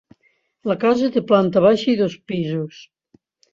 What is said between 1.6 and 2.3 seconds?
baixa i dos